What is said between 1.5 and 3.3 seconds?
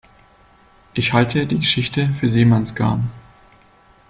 Geschichte für Seemannsgarn.